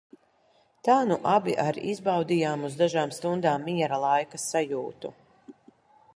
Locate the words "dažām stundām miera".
2.81-4.01